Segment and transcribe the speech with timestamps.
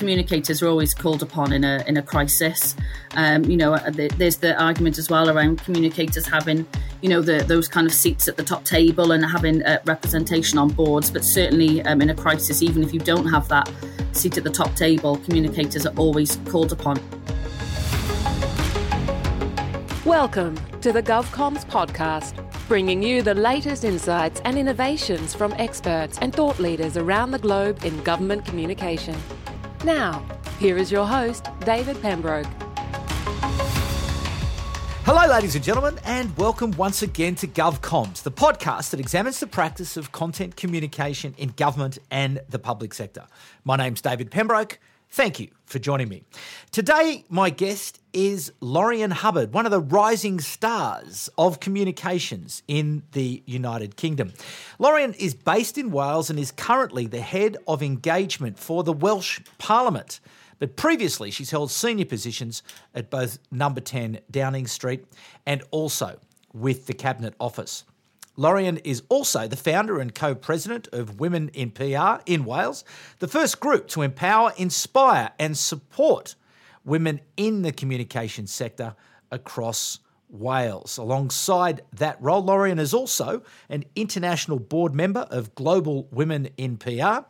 [0.00, 2.74] communicators are always called upon in a in a crisis.
[3.16, 3.76] Um, you know,
[4.16, 6.66] there's the argument as well around communicators having,
[7.02, 10.56] you know, the, those kind of seats at the top table and having uh, representation
[10.56, 11.10] on boards.
[11.10, 13.70] But certainly um, in a crisis, even if you don't have that
[14.12, 16.96] seat at the top table, communicators are always called upon.
[20.06, 22.32] Welcome to the GovComms podcast,
[22.68, 27.84] bringing you the latest insights and innovations from experts and thought leaders around the globe
[27.84, 29.14] in government communication.
[29.84, 30.22] Now,
[30.58, 32.46] here is your host, David Pembroke.
[35.04, 39.46] Hello, ladies and gentlemen, and welcome once again to GovComms, the podcast that examines the
[39.46, 43.26] practice of content communication in government and the public sector.
[43.64, 44.78] My name's David Pembroke.
[45.12, 46.22] Thank you for joining me.
[46.70, 53.42] Today, my guest is Laurian Hubbard, one of the rising stars of communications in the
[53.44, 54.32] United Kingdom.
[54.78, 59.40] Laurian is based in Wales and is currently the head of engagement for the Welsh
[59.58, 60.20] Parliament.
[60.60, 62.62] But previously, she's held senior positions
[62.94, 65.04] at both Number 10 Downing Street
[65.44, 66.20] and also
[66.52, 67.82] with the Cabinet Office.
[68.40, 72.84] Laurian is also the founder and co president of Women in PR in Wales,
[73.18, 76.36] the first group to empower, inspire, and support
[76.82, 78.96] women in the communication sector
[79.30, 79.98] across
[80.30, 80.96] Wales.
[80.96, 87.26] Alongside that role, Laurian is also an international board member of Global Women in PR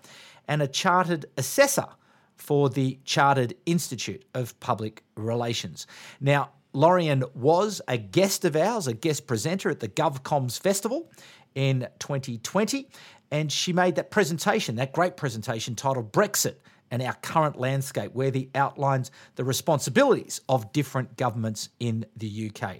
[0.47, 1.89] and a chartered assessor
[2.37, 5.89] for the Chartered Institute of Public Relations.
[6.21, 11.11] Now, Laurian was a guest of ours, a guest presenter at the GovComms Festival
[11.55, 12.89] in 2020,
[13.31, 16.57] and she made that presentation, that great presentation titled Brexit
[16.93, 22.79] and our current landscape, where he outlines the responsibilities of different governments in the UK.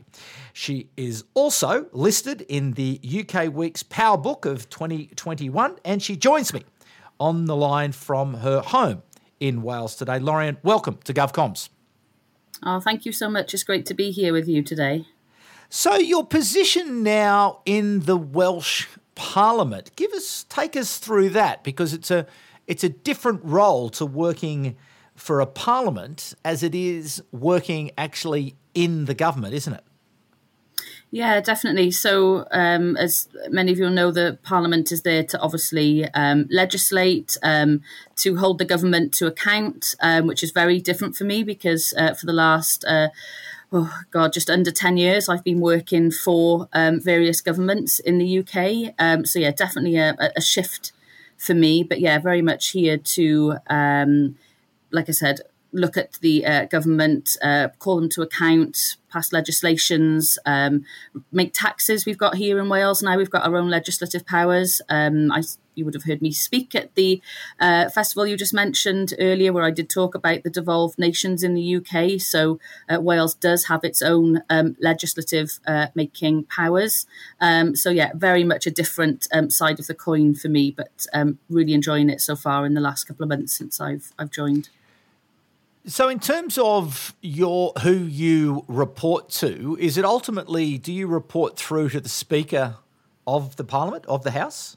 [0.53, 6.53] She is also listed in the UK Week's Power Book of 2021, and she joins
[6.53, 6.65] me
[7.21, 9.03] on the line from her home
[9.39, 10.19] in Wales today.
[10.19, 11.69] Laurian, welcome to GovComms.
[12.63, 13.55] Oh, thank you so much.
[13.55, 15.07] It's great to be here with you today.
[15.69, 21.93] So, your position now in the Welsh Parliament, give us, take us through that because
[21.95, 22.27] it's a,
[22.67, 24.77] it's a different role to working
[25.15, 29.85] for a parliament as it is working actually in the government, isn't it?
[31.13, 31.91] Yeah, definitely.
[31.91, 37.37] So, um, as many of you know, the Parliament is there to obviously um, legislate,
[37.43, 37.83] um,
[38.17, 42.15] to hold the government to account, um, which is very different for me because uh,
[42.15, 43.09] for the last, uh,
[43.73, 48.39] oh God, just under 10 years, I've been working for um, various governments in the
[48.39, 48.95] UK.
[48.97, 50.93] Um, so, yeah, definitely a, a, shift
[51.37, 51.83] for me.
[51.83, 53.57] But yeah, very much here to,
[54.93, 55.41] like I said,
[55.73, 60.85] look at the uh, government, uh, call them to account, pass legislations, um,
[61.33, 62.07] make taxes.
[62.07, 63.17] We've got here in Wales now.
[63.17, 64.81] We've got our own legislative powers.
[64.89, 65.43] Um, I,
[65.75, 67.21] you would have heard me speak at the
[67.59, 71.55] uh, festival you just mentioned earlier, where I did talk about the devolved nations in
[71.55, 72.21] the UK.
[72.21, 72.59] So
[72.89, 77.07] uh, Wales does have its own um, legislative uh, making powers.
[77.41, 81.07] Um, so yeah, very much a different um, side of the coin for me, but
[81.13, 84.31] um, really enjoying it so far in the last couple of months since I've I've
[84.31, 84.69] joined.
[85.87, 91.57] So, in terms of your who you report to, is it ultimately do you report
[91.57, 92.77] through to the Speaker
[93.27, 94.77] of the Parliament of the House?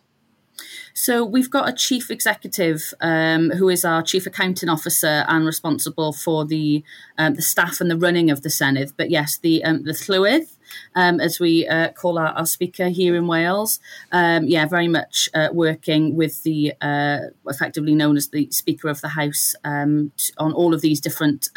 [0.94, 6.14] So we've got a chief executive um, who is our chief accounting officer and responsible
[6.14, 6.84] for the
[7.18, 8.94] um, the staff and the running of the Senedd.
[8.96, 10.48] But yes, the um, the Llywydd,
[10.96, 13.80] um, as we uh, call our, our, speaker here in Wales,
[14.12, 19.02] um, yeah, very much uh, working with the uh, effectively known as the Speaker of
[19.02, 21.50] the House um, t- on all of these different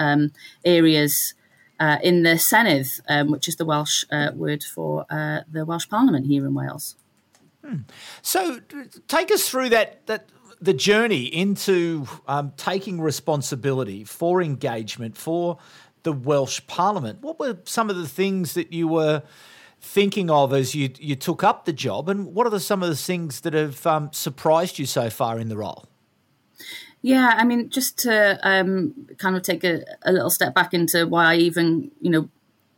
[0.65, 1.34] areas.
[1.78, 6.47] Uh, in the Senedd, which is the Welsh uh, word for the Welsh Parliament here
[6.47, 6.97] in Wales.
[7.62, 7.81] Hmm.
[8.22, 8.60] So,
[9.09, 15.59] take us through that that the journey into um, taking responsibility for engagement for
[16.06, 17.20] the Welsh Parliament.
[17.20, 19.24] What were some of the things that you were
[19.80, 22.88] thinking of as you you took up the job, and what are the, some of
[22.88, 25.84] the things that have um, surprised you so far in the role?
[27.02, 31.06] Yeah, I mean, just to um, kind of take a, a, little step back into
[31.06, 32.28] why I even, you know,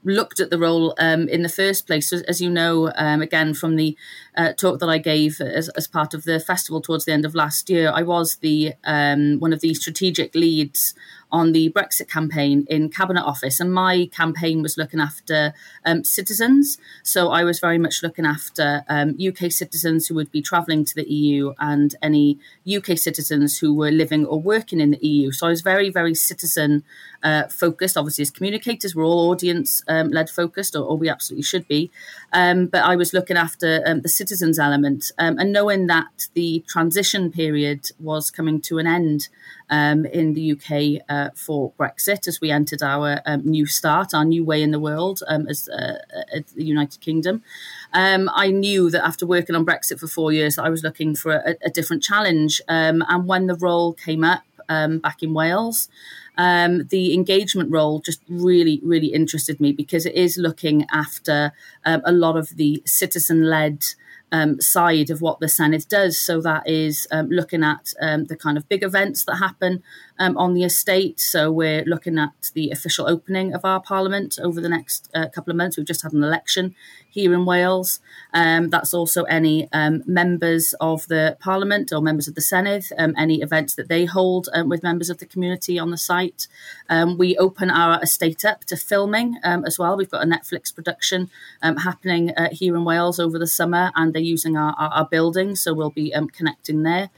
[0.04, 2.10] looked at the role um, in the first place.
[2.10, 3.96] So, as you know, um, again, from the
[4.36, 7.34] uh, talk that I gave as, as, part of the festival towards the end of
[7.34, 10.94] last year, I was the um, one of the strategic leads
[11.30, 13.60] on the Brexit campaign in Cabinet Office.
[13.60, 15.52] And my campaign was looking after
[15.84, 16.78] um, citizens.
[17.02, 20.94] So I was very much looking after um, UK citizens who would be travelling to
[20.94, 25.30] the EU and any UK citizens who were living or working in the EU.
[25.32, 26.84] So I was very, very citizen
[27.22, 27.96] uh, focused.
[27.96, 31.90] Obviously, as communicators, we're all audience um, led focused, or, or, we absolutely should be.
[32.32, 36.64] Um, but I was looking after um, the citizens element um, and knowing that the
[36.68, 39.28] transition period was coming to an end
[39.70, 44.24] um, in the UK uh, for Brexit as we entered our um, new start, our
[44.24, 45.98] new way in the world as, uh,
[46.54, 47.42] the United Kingdom.
[47.92, 51.56] I knew that after working on Brexit for four years, I was looking for a,
[51.64, 52.60] a different challenge.
[52.68, 55.88] and when the role came up back in Wales,
[56.38, 61.52] um, the engagement role just really, really interested me because it is looking after
[61.84, 63.82] um, a lot of the citizen led
[64.30, 66.18] um, side of what the Senedd does.
[66.18, 69.82] So that is um, looking at um, the kind of big events that happen
[70.18, 71.20] um, on the estate.
[71.20, 75.50] So we're looking at the official opening of our Parliament over the next uh, couple
[75.50, 75.76] of months.
[75.76, 76.74] We've just had an election
[77.10, 78.00] here in Wales.
[78.34, 83.40] Um, that's also any um, members of the Parliament or members of the Senedd, any
[83.40, 86.46] events that they hold with members of the community on the site.
[87.16, 89.96] we open our estate up to filming as well.
[89.96, 91.30] We've got a Netflix production
[91.62, 95.56] happening uh, here in Wales over the summer, and they're using our, our, our building,
[95.56, 97.10] so we'll be connecting there.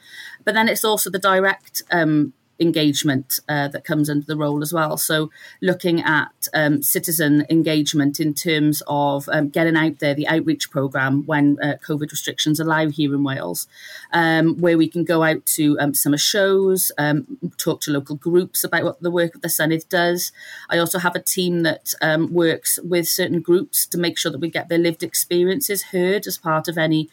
[0.44, 4.72] But then it's also the direct um, engagement uh, that comes under the role as
[4.72, 4.96] well.
[4.96, 5.30] So,
[5.60, 11.24] looking at um, citizen engagement in terms of um, getting out there, the outreach program
[11.26, 13.66] when uh, COVID restrictions allow here in Wales,
[14.12, 17.26] um, where we can go out to um, summer shows, um,
[17.56, 20.32] talk to local groups about what the work of the Senedd does.
[20.68, 24.40] I also have a team that um, works with certain groups to make sure that
[24.40, 27.08] we get their lived experiences heard as part of any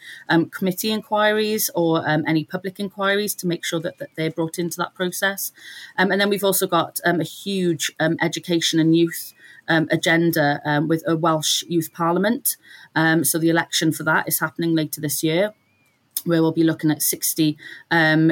[0.50, 4.94] committee inquiries or any public inquiries to make sure that, that they're brought into that
[4.94, 5.37] process.
[5.96, 9.34] Um, and then we've also got um, a huge um, education and youth
[9.68, 12.56] um, agenda um, with a Welsh Youth Parliament.
[12.94, 15.54] Um, so the election for that is happening later this year.
[16.24, 17.56] Where we'll be looking at 60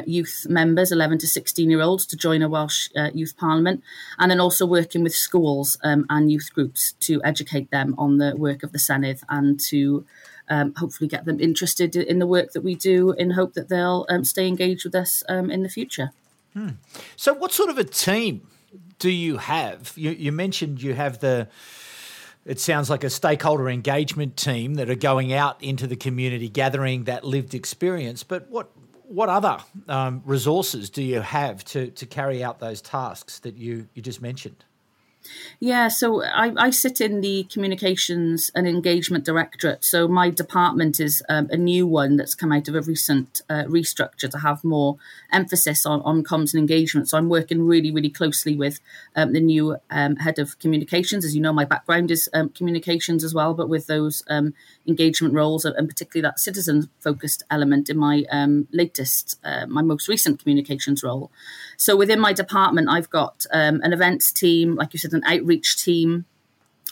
[0.07, 3.81] youth members, 11 to 16 year olds, to join a Welsh uh, Youth Parliament,
[4.19, 8.65] and then also working with schools and youth groups to educate them on the work
[8.65, 10.05] of the Senedd and to
[10.49, 14.07] um, hopefully get them interested in the work that we do in hope that they'll
[14.09, 16.13] um, stay engaged with us um, in the future.
[16.57, 16.71] Hmm.
[17.17, 18.49] So, what sort of a team
[18.99, 19.93] do you have?
[19.95, 21.49] You, you, mentioned you have the.
[22.47, 27.05] It sounds like a stakeholder engagement team that are going out into the community, gathering
[27.05, 28.23] that lived experience.
[28.23, 28.71] But what
[29.03, 29.59] what other
[29.89, 34.23] um, resources do you have to to carry out those tasks that you you just
[34.23, 34.65] mentioned?
[35.59, 39.85] Yeah, so I, I, sit in the communications and engagement directorate.
[39.85, 43.65] So my department is um, a new one that's come out of a recent uh,
[43.65, 44.99] restructure to have more
[45.33, 47.09] emphasis on, on comms and engagement.
[47.09, 48.81] So I'm working really, really closely with
[49.15, 51.25] um, the new um, head of communications.
[51.25, 54.53] As you know, my background is um, communications as well, but with those um,
[54.87, 60.07] engagement roles and particularly that citizen focused element in my um, latest, uh, my most
[60.07, 61.31] recent communications role.
[61.79, 66.27] So within my department, I've got an events team, like you said, an outreach team.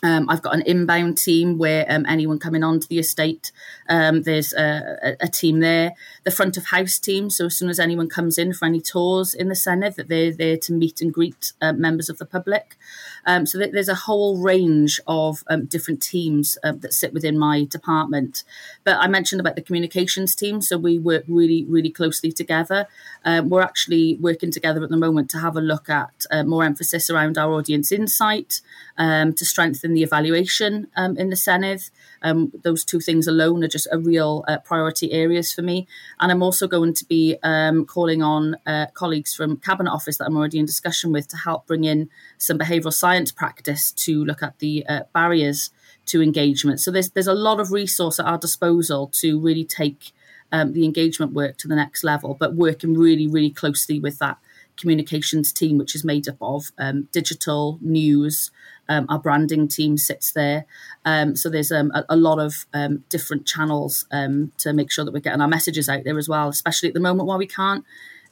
[0.03, 3.53] Um, I've got an inbound team where um, anyone coming onto the estate,
[3.89, 5.95] um, there's a, a, team there.
[6.25, 9.35] The front of house team, so as soon as anyone comes in for any tours
[9.35, 12.77] in the Senedd, that they're there to meet and greet uh, members of the public.
[13.25, 17.65] Um, so there's a whole range of um, different teams uh, that sit within my
[17.65, 18.45] department.
[18.83, 22.89] But I mentioned about the communications team, so we work really, really closely together.
[23.25, 27.09] We're actually working together at the moment to have a look at uh, more emphasis
[27.09, 28.61] around our audience insight
[28.99, 31.91] to strengthen the evaluation um, in the Senedd.
[32.23, 35.87] Um, those two things alone are just a real uh, priority areas for me.
[36.19, 40.25] And I'm also going to be um, calling on uh, colleagues from Cabinet Office that
[40.25, 42.09] I'm already in discussion with to help bring in
[42.39, 45.71] some behavioural science practice to look at the uh, barriers
[46.07, 46.81] to engagement.
[46.81, 50.13] So there's there's a lot of resource at our disposal to really take
[50.53, 54.39] um, the engagement work to the next level, but working really really closely with that
[54.77, 58.51] communications team, which is made up of um, digital news,
[58.89, 60.67] um, our branding team sits there.
[61.05, 65.05] Um, so there's um, a, a, lot of um, different channels um, to make sure
[65.05, 67.47] that we're getting our messages out there as well, especially at the moment while we
[67.47, 67.85] can't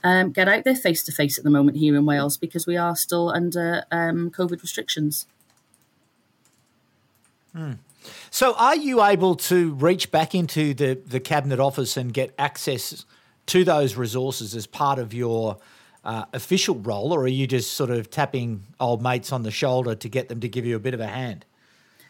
[0.04, 2.76] um, get out there face to face at the moment here in Wales because we
[2.76, 5.26] are still under COVID restrictions.
[7.54, 7.72] Hmm.
[8.30, 13.04] So, are you able to reach back into the, the cabinet office and get access
[13.46, 15.58] to those resources as part of your
[16.04, 19.94] uh, official role, or are you just sort of tapping old mates on the shoulder
[19.94, 21.44] to get them to give you a bit of a hand?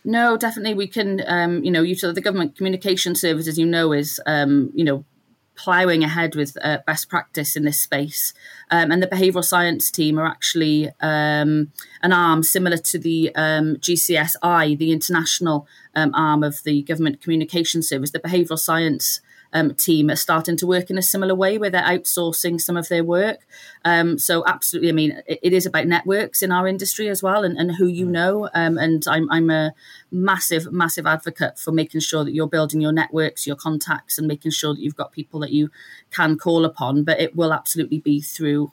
[0.04, 1.22] No, definitely we can.
[1.26, 5.04] Um, you know, the government communication service, as you know, is um, you know
[5.54, 8.32] ploughing ahead with uh, best practice in this space.
[8.70, 11.72] Um, and the behavioural science team are actually um,
[12.02, 17.82] an arm similar to the um, GCSI, the international um, arm of the government communication
[17.82, 18.10] service.
[18.10, 19.20] The behavioural science
[19.52, 22.88] um, team are starting to work in a similar way where they're outsourcing some of
[22.88, 23.46] their work.
[23.84, 27.44] Um, so absolutely, I mean, it, it is about networks in our industry as well
[27.44, 28.10] and, and who you mm.
[28.10, 28.48] know.
[28.54, 29.74] Um, and I'm, I'm a
[30.10, 34.52] massive, massive advocate for making sure that you're building your networks, your contacts, and making
[34.52, 35.70] sure that you've got people that you
[36.10, 37.04] can call upon.
[37.04, 38.72] But it will absolutely be through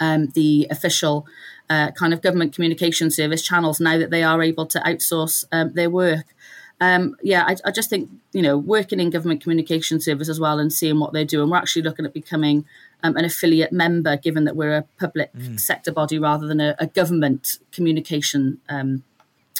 [0.00, 1.26] um, the official
[1.68, 5.72] uh, kind of government communication service channels now that they are able to outsource um,
[5.74, 6.24] their work
[6.80, 10.58] um, yeah, I, I, just think you know working in government communication service as well
[10.58, 11.50] and seeing what they're doing.
[11.50, 12.64] We're actually looking at becoming
[13.02, 15.60] um, an affiliate member, given that we're a public mm.
[15.60, 19.04] sector body rather than a, a government communication um,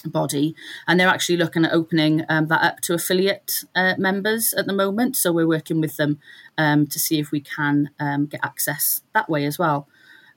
[0.05, 0.55] body.
[0.89, 4.73] And they're actually looking at opening um, that up to affiliate uh, members at the
[4.73, 5.17] moment.
[5.17, 6.19] So we're working with them
[6.57, 9.87] um, to see if we can um, get access that way as well.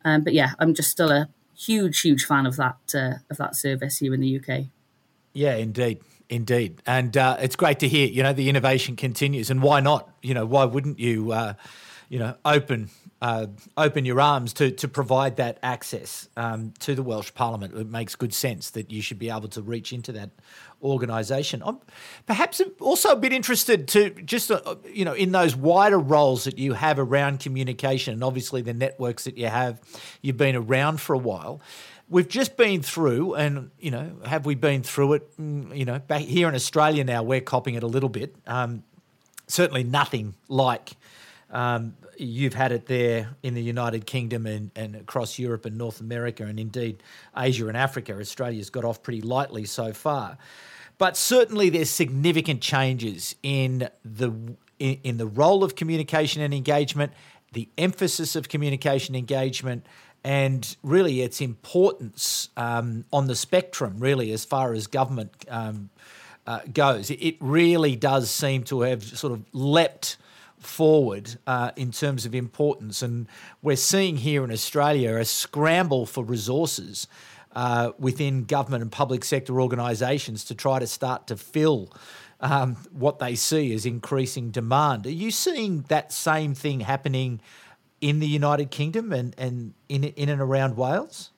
[0.03, 3.99] but yeah, I'm just still a huge, huge fan of that uh, of that service
[3.99, 4.65] here in the UK.
[5.33, 5.99] Yeah, indeed.
[6.33, 8.07] Indeed, and uh, it's great to hear.
[8.07, 10.09] You know, the innovation continues, and why not?
[10.23, 11.31] You know, why wouldn't you?
[11.31, 11.53] Uh,
[12.09, 12.89] you know, open
[13.21, 13.47] uh,
[13.77, 17.75] open your arms to to provide that access um, to the Welsh Parliament.
[17.75, 20.31] It makes good sense that you should be able to reach into that
[20.81, 21.61] organisation.
[21.63, 21.79] I'm
[22.25, 26.57] perhaps also a bit interested to just uh, you know in those wider roles that
[26.57, 29.79] you have around communication, and obviously the networks that you have.
[30.23, 31.61] You've been around for a while
[32.09, 35.37] we've just been through, and you know, have we been through it?
[35.37, 38.35] Mm, you know, back here in Australia now, we're copping it a little bit.
[38.47, 38.83] Um,
[39.47, 40.91] certainly nothing like
[41.51, 45.99] um, you've had it there in the United Kingdom and, and across Europe and North
[45.99, 47.01] America, and indeed
[47.35, 48.17] Asia and Africa.
[48.19, 50.37] Australia's got off pretty lightly so far.
[50.97, 54.31] But certainly, there's significant changes in the
[54.79, 57.13] in, in the role of communication and engagement,
[57.53, 59.85] the emphasis of communication engagement,
[60.23, 65.89] and really its importance um, on the spectrum, really, as far as government um,
[66.47, 67.09] uh, goes.
[67.09, 70.17] It really does seem to have sort of leapt
[70.57, 73.01] forward uh, in terms of importance.
[73.01, 73.27] And
[73.61, 77.07] we're seeing here in Australia a scramble for resources
[77.53, 81.91] uh, within government and public sector organisations to try to start to fill.
[82.39, 85.05] Um, what they see as increasing demand.
[85.05, 87.39] Are you seeing that same thing happening
[88.03, 91.31] in the United Kingdom and, and in, in and around Wales?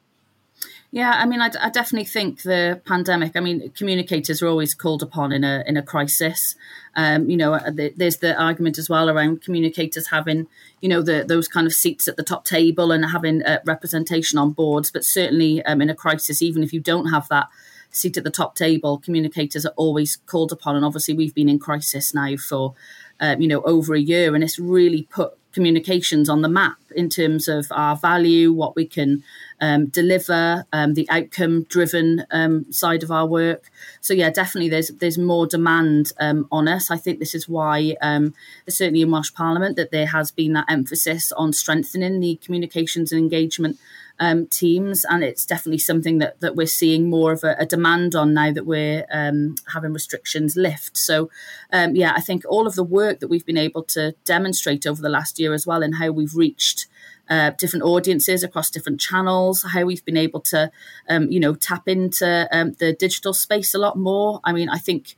[0.90, 3.34] Yeah, I mean, I, I, definitely think the pandemic.
[3.36, 6.56] I mean, communicators are always called upon in a in a crisis.
[6.96, 10.48] Um, you know, uh, there's the argument as well around communicators having,
[10.80, 14.40] you know, the, those kind of seats at the top table and having uh, representation
[14.40, 14.90] on boards.
[14.90, 17.48] But certainly, um, in a crisis, even if you don't have that
[17.92, 20.78] seat at the top table, communicators are always called upon.
[20.78, 22.74] And obviously, we've been in crisis now for,
[23.20, 27.10] um, you know, over a year, and it's really put communications on the map in
[27.10, 29.24] terms of our value, what we can
[29.62, 33.72] um, deliver, um, the outcome driven um, side of our work.
[34.02, 36.92] So yeah, definitely there's there's more demand um, on us.
[36.92, 38.34] I think this is why um,
[38.68, 43.20] certainly in Welsh Parliament that there has been that emphasis on strengthening the communications and
[43.20, 43.80] engagement
[44.20, 48.16] um, teams, and it's definitely something that that we're seeing more of a, a demand
[48.16, 50.98] on now that we're um, having restrictions lift.
[50.98, 51.30] So,
[51.72, 55.02] um, yeah, I think all of the work that we've been able to demonstrate over
[55.02, 56.88] the last year as well, and how we've reached.
[57.28, 60.70] Uh, different audiences across different channels, how we've been able to,
[61.10, 64.40] um, you know, tap into um, the digital space a lot more.
[64.44, 65.16] I mean, I think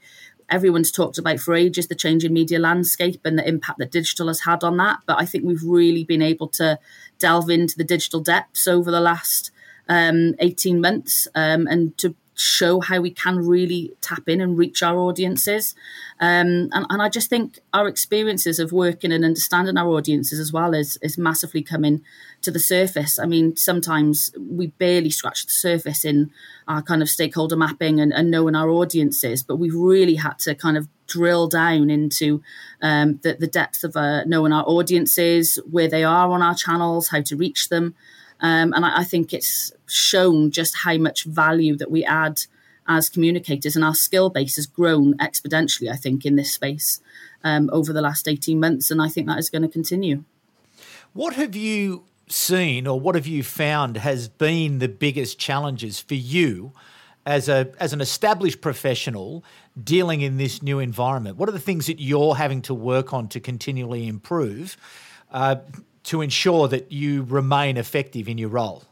[0.50, 4.28] everyone's talked about for ages the change in media landscape and the impact that digital
[4.28, 5.00] has had on that.
[5.06, 6.80] But I think we've really been able to
[7.20, 9.52] delve into the digital depths over the last
[9.90, 14.84] um, 18 months um, and to show how we can really tap in and reach
[14.84, 15.74] our audiences.
[16.20, 20.54] Um, and, and I just think our experiences of working and understanding our audiences as
[20.54, 22.04] well is, is massively coming
[22.44, 23.18] to the surface.
[23.18, 26.30] I mean, sometimes we barely scratch the surface in
[26.68, 30.54] our kind of stakeholder mapping and, and knowing our audiences, but we've really had to
[30.54, 32.44] kind of drill down into
[32.84, 37.08] um, the, the depth of uh, knowing our audiences, where they are on our channels,
[37.08, 37.96] how to reach them.
[38.40, 42.42] Um, and I, I, think it's shown just how much value that we add
[42.88, 47.02] as communicators, and our skill base has grown exponentially, I think, in this space
[47.44, 48.92] um, over the last 18 months.
[48.92, 50.24] And I think that is going to continue.
[51.14, 56.16] What have you seen, or what have you found has been the biggest challenges for
[56.16, 56.74] you?
[57.26, 59.44] As, a, as an established professional
[59.84, 61.36] dealing in this new environment?
[61.36, 64.78] What are the things that you're having to work on to continually improve?
[65.30, 65.58] Uh,
[66.08, 68.84] to ensure that you remain effective in your role?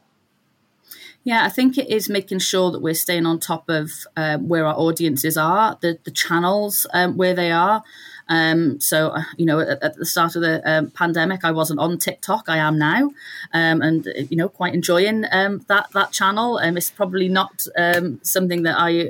[1.23, 4.67] Yeah, I think it is making sure that we're staying on top of uh, where
[4.67, 7.83] our audiences are, the, the channels um, where they are.
[8.27, 11.79] Um, so, uh, you know, at, at, the start of the um, pandemic, I wasn't
[11.79, 12.47] on TikTok.
[12.47, 13.11] I am now,
[13.53, 16.57] um, and you know, quite enjoying um, that that channel.
[16.57, 19.09] Um, it's probably not um, something that I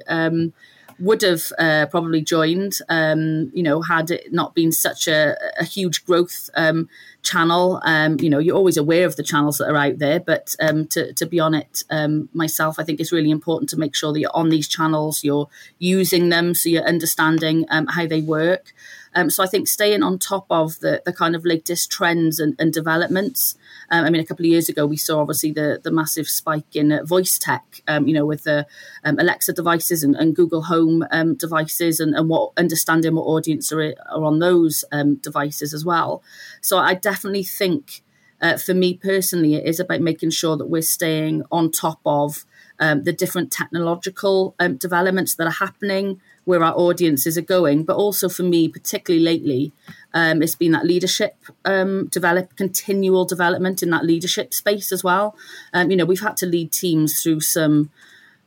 [1.00, 5.66] would have uh, probably joined, um, you know, had it not been such a, a
[5.66, 6.88] huge growth um,
[7.22, 7.82] channel.
[7.84, 10.88] Um, you know, you're always aware of the channels that are out there, but um,
[10.88, 14.14] to, to be on it um, myself, I think it's really important to make sure
[14.14, 15.50] that you're on these channels, you're
[15.80, 18.74] using them, so you're understanding um, how they work.
[19.16, 22.56] Um, so I think staying on top of the, the kind of latest trends and,
[22.60, 23.56] and developments.
[23.90, 26.76] Um, I mean, a couple of years ago, we saw obviously the, the massive spike
[26.76, 28.68] in uh, voice tech, um, you know, with the
[29.04, 33.72] um, Alexa devices and, and Google Home um, devices and, and what understanding what audience
[33.72, 36.22] are, are on those um, devices as well.
[36.62, 38.02] So I definitely think
[38.42, 42.46] uh, for me personally, it is about making sure that we're staying on top of
[42.80, 47.84] um, the different technological um, developments that are happening, where our audiences are going.
[47.84, 49.74] But also for me, particularly lately,
[50.14, 51.36] um, it's been that leadership
[51.66, 55.36] um, develop, continual development in that leadership space as well.
[55.74, 57.90] Um, you know, we've had to lead teams through some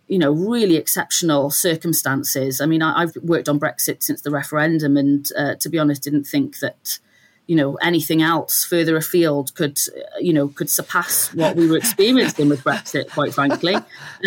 [0.09, 2.63] you know, really exceptional circumstances.
[2.63, 6.03] I mean, I, have worked on Brexit since the referendum, and uh, to be honest,
[6.03, 6.99] didn't think that
[7.49, 9.79] you know anything else further afield could
[10.21, 13.11] you know could surpass what we were experiencing with Brexit.
[13.11, 13.75] Quite frankly,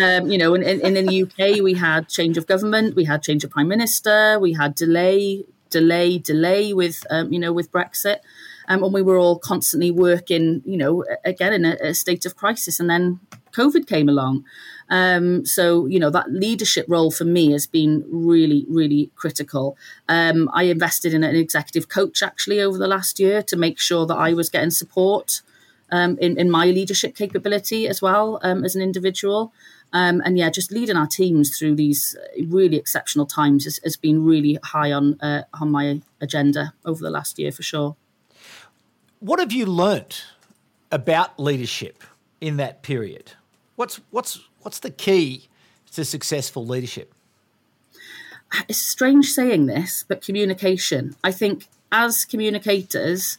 [0.02, 3.44] um, you know, and, in the UK we had change of government, we had change
[3.44, 8.18] of prime minister, we had delay, delay, delay with um, you know with Brexit.
[8.72, 12.36] Um, and we were all constantly working, you know, again in a, a state of
[12.36, 13.20] crisis, and then
[13.52, 14.44] COVID came along,
[14.92, 19.76] um, so, you know, that leadership role for me has been really, really critical.
[20.08, 24.06] Um, I invested in an executive coach actually over the last year to make sure
[24.06, 25.42] that I was getting support
[25.90, 29.52] um, in, in my leadership capability as well um, as an individual.
[29.94, 34.24] Um, and yeah, just leading our teams through these really exceptional times has, has been
[34.24, 37.96] really high on uh, on my agenda over the last year for sure.
[39.22, 40.24] What have you learnt
[40.90, 42.02] about leadership
[42.40, 43.34] in that period?
[43.76, 45.48] What's what's what's the key
[45.92, 47.14] to successful leadership?
[48.68, 51.14] It's strange saying this, but communication.
[51.22, 53.38] I think as communicators,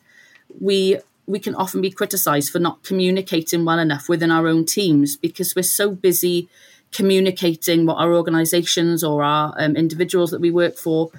[0.57, 5.17] we we can often be criticized for not communicating well enough within our own teams
[5.17, 6.47] because we're so busy
[6.93, 11.11] communicating what our organizations or our um, individuals that we work for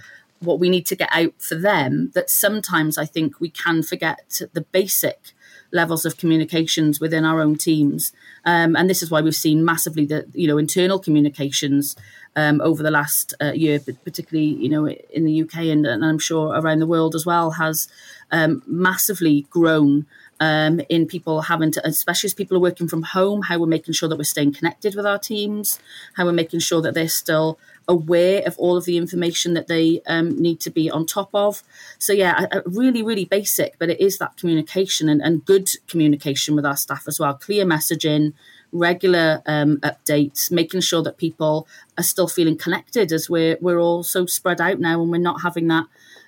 [0.44, 4.40] what we need to get out for them that sometimes i think we can forget
[4.52, 5.34] the basic
[5.74, 8.12] levels of communications within our own teams.
[8.44, 11.96] Um, and this is why we've seen massively the you know internal communications
[12.36, 16.18] um, over the last uh, year, particularly you know in the UK and, and, I'm
[16.18, 17.88] sure around the world as well, has
[18.30, 20.06] um, massively grown.
[20.44, 23.94] Um, in people having to, especially as people are working from home, how we're making
[23.94, 25.78] sure that we're staying connected with our teams,
[26.16, 30.02] how we're making sure that they're still aware of all of the information that they
[30.06, 31.62] um, need to be on top of.
[31.98, 35.70] So, yeah, a, a really, really basic, but it is that communication and, and, good
[35.88, 37.34] communication with our staff as well.
[37.34, 38.32] Clear messaging,
[38.72, 44.02] regular um, updates, making sure that people are still feeling connected as we're, we're all
[44.02, 45.86] so spread out now and we're not having that.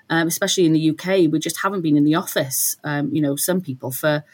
[0.09, 2.77] Um, especially in the UK, we just haven't been in the office.
[2.85, 4.25] Um, you know, some people for,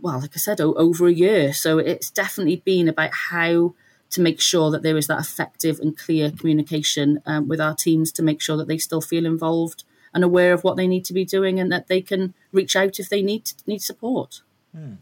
[0.00, 1.52] well, like I said, o- over a year.
[1.52, 3.74] So it's definitely been about how
[4.10, 8.12] to make sure that there is that effective and clear communication um, with our teams
[8.12, 11.12] to make sure that they still feel involved and aware of what they need to
[11.12, 14.42] be doing and that they can reach out if they need need support.
[14.74, 14.94] Hmm.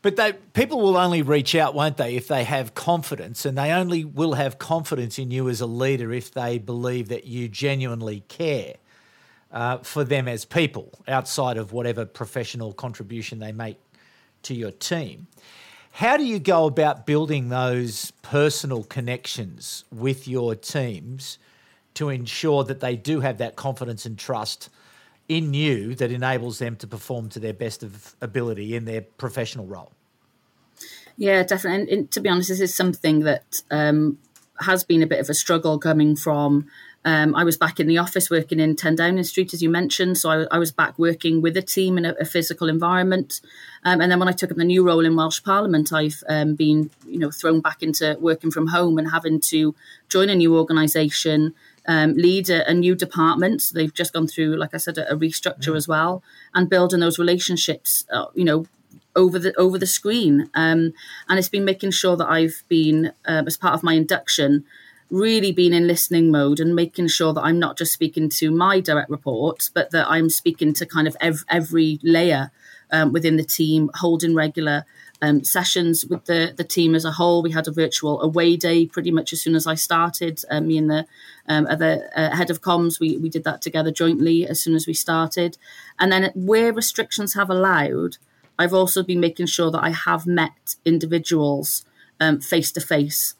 [0.00, 3.72] But they, people will only reach out, won't they, if they have confidence, and they
[3.72, 8.20] only will have confidence in you as a leader if they believe that you genuinely
[8.28, 8.74] care
[9.52, 13.78] uh, for them as people outside of whatever professional contribution they make
[14.42, 15.26] to your team.
[15.92, 21.38] How do you go about building those personal connections with your teams
[21.94, 24.68] to ensure that they do have that confidence and trust
[25.28, 29.66] in you that enables them to perform to their best of ability in their professional
[29.66, 29.92] role?
[31.16, 31.92] Yeah, definitely.
[31.92, 34.18] And, to be honest, this is something that um,
[34.60, 36.68] has been a bit of a struggle coming from
[37.04, 40.18] um, I was back in the office working in 10 Downing Street, as you mentioned.
[40.18, 43.40] So I, I was back working with a team in a, a physical environment.
[43.84, 46.54] Um, and then when I took up the new role in Welsh Parliament, I've um,
[46.54, 49.74] been, you know, thrown back into working from home and having to
[50.08, 51.54] join a new organisation,
[51.86, 53.62] um, lead a, a, new department.
[53.62, 55.76] So they've just gone through, like I said, a, a restructure mm.
[55.76, 58.66] as well, and building those relationships, uh, you know,
[59.16, 60.50] over the over the screen.
[60.54, 60.92] Um,
[61.28, 64.64] and it's been making sure that I've been, uh, as part of my induction,
[65.10, 68.80] really been in listening mode and making sure that I'm not just speaking to my
[68.80, 72.50] direct reports, but that I'm speaking to kind of ev- every layer
[72.90, 74.84] um, within the team, holding regular
[75.20, 77.42] um, sessions with the, the team as a whole.
[77.42, 80.42] We had a virtual away day pretty much as soon as I started.
[80.50, 81.06] Um, me and the
[81.48, 84.86] um, other uh, head of comms, we, we did that together jointly as soon as
[84.86, 85.58] we started.
[85.98, 88.18] And then where restrictions have allowed,
[88.58, 91.84] I've also been making sure that I have met individuals
[92.40, 93.36] face to face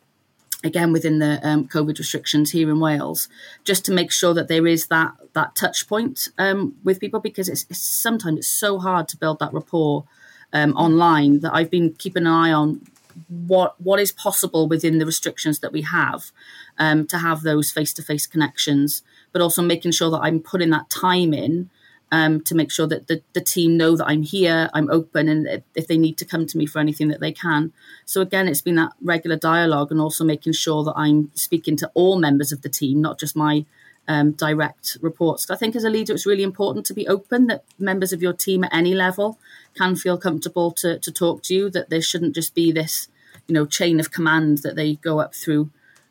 [0.64, 3.28] again within the um, COVID restrictions here in Wales,
[3.64, 7.48] just to make sure that there is that that touch point um, with people because
[7.48, 10.04] it's, it's, sometimes it's so hard to build that rapport
[10.52, 12.80] um, online that I've been keeping an eye on
[13.28, 16.30] what what is possible within the restrictions that we have
[16.78, 20.70] um, to have those face to face connections, but also making sure that I'm putting
[20.70, 21.70] that time in
[22.10, 25.62] um, to make sure that the, the team know that I'm here, I'm open, and
[25.74, 27.72] if they need to come to me for anything that they can.
[28.06, 31.90] So again, it's been that regular dialogue and also making sure that I'm speaking to
[31.94, 33.66] all members of the team, not just my
[34.06, 35.50] um, direct reports.
[35.50, 38.32] I think as a leader, it's really important to be open that members of your
[38.32, 39.38] team at any level
[39.76, 43.08] can feel comfortable to, to talk to you, that there shouldn't just be this,
[43.46, 45.70] you know, chain of command that they go up through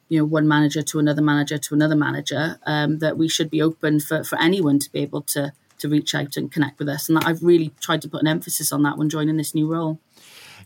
[0.09, 3.61] you know one manager to another manager to another manager um, that we should be
[3.61, 7.07] open for, for anyone to be able to to reach out and connect with us.
[7.07, 9.67] And that I've really tried to put an emphasis on that when joining this new
[9.67, 9.99] role.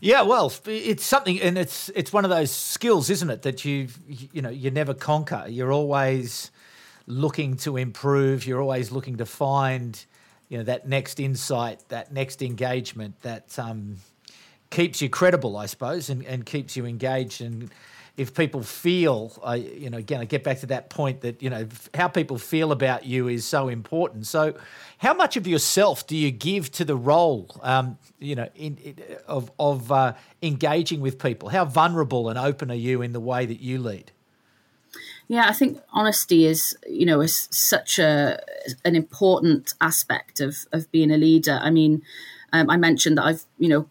[0.00, 3.88] Yeah, well, it's something, and it's it's one of those skills, isn't it, that you
[4.08, 5.44] you know you never conquer.
[5.48, 6.50] You're always
[7.06, 8.46] looking to improve.
[8.46, 10.04] You're always looking to find,
[10.48, 13.98] you know, that next insight, that next engagement that um,
[14.70, 17.70] keeps you credible, I suppose, and, and keeps you engaged and
[18.16, 21.48] if people feel, uh, you know, again, I get back to that point that, you
[21.48, 24.26] know, how people feel about you is so important.
[24.26, 24.54] So,
[24.98, 28.96] how much of yourself do you give to the role, um, you know, in, in,
[29.26, 31.48] of, of uh, engaging with people?
[31.48, 34.12] How vulnerable and open are you in the way that you lead?
[35.28, 38.38] Yeah, I think honesty is, you know, is such a
[38.84, 41.58] an important aspect of of being a leader.
[41.62, 42.02] I mean,
[42.52, 43.88] um, I mentioned that I've, you know,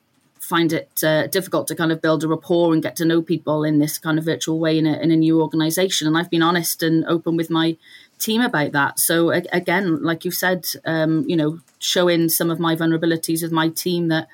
[0.53, 3.67] find it uh, difficult to kind of build a rapport and get to know people
[3.69, 6.07] in this kind of virtual way in a, in a new organization.
[6.07, 7.67] And I've been honest and open with my
[8.25, 8.99] team about that.
[8.99, 9.13] So
[9.61, 10.61] again, like you said,
[10.93, 14.27] um, you know, showing some of my vulnerabilities with my team that,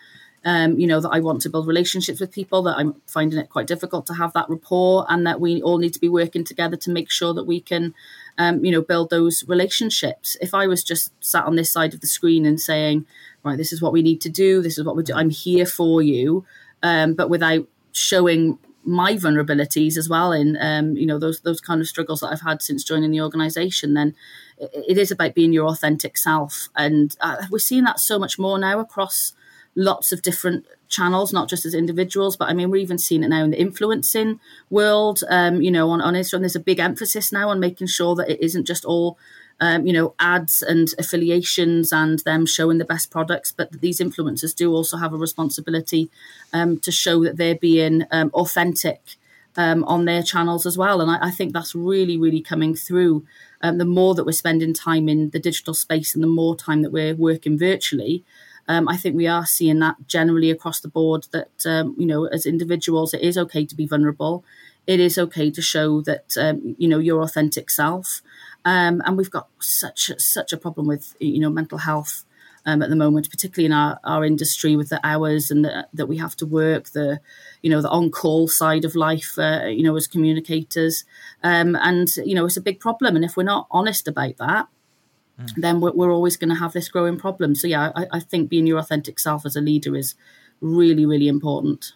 [0.43, 3.49] um, you know, that I want to build relationships with people, that I'm finding it
[3.55, 6.77] quite difficult to have that rapport, and that we all need to be working together
[6.77, 7.93] to make sure that we can,
[8.37, 10.37] um, you know, build those relationships.
[10.41, 13.05] If I was just sat on this side of the screen and saying,
[13.43, 15.65] right, this is what we need to do, this is what we do, I'm here
[15.65, 16.45] for you,
[16.83, 21.81] um, but without showing my vulnerabilities as well in um, you know those those kind
[21.81, 24.15] of struggles that I've had since joining the organisation, then
[24.57, 28.57] it is about being your authentic self, and uh, we're seeing that so much more
[28.57, 29.33] now across
[29.77, 33.29] lots of different channels, not just as individuals, but I mean we're even seeing it
[33.29, 35.23] now in the influencing world.
[35.29, 38.29] Um, you know, on on Instagram, there's a big emphasis now on making sure that
[38.29, 39.17] it isn't just all
[39.59, 43.51] um, you know, ads and affiliations and them showing the best products.
[43.51, 46.09] But that these influencers do also have a responsibility
[46.53, 49.15] um, to show that they're being um, authentic
[49.55, 51.01] um, on their channels as well.
[51.01, 53.25] And I, I, think that's really, really coming through.
[53.61, 56.83] Um, the more that we're spending time in the digital space and the more time
[56.83, 58.23] that we're working virtually,
[58.67, 62.45] um, I think we are seeing that generally across the board that, you know, as
[62.45, 64.43] individuals, it is okay to be vulnerable.
[64.85, 66.35] It is okay to show that,
[66.77, 68.21] you know, your authentic self.
[68.67, 72.25] Um, and we've got such such a problem with you know mental health
[72.65, 76.07] um, at the moment, particularly in our, our industry with the hours and the, that
[76.07, 77.21] we have to work, the
[77.61, 81.05] you know the on call side of life, uh, you know as communicators,
[81.43, 83.15] um, and you know it's a big problem.
[83.15, 84.67] And if we're not honest about that,
[85.39, 85.53] mm.
[85.57, 87.55] then we're, we're always going to have this growing problem.
[87.55, 90.15] So yeah, I, I think being your authentic self as a leader is
[90.61, 91.93] really really important.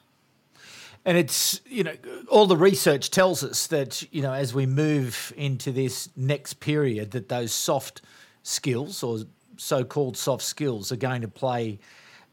[1.04, 1.96] And it's, you know,
[2.30, 7.12] all the research tells us that, you know, as we move into this next period,
[7.12, 8.04] that those soft
[8.44, 9.20] skills or
[9.58, 11.80] so called soft skills are going to play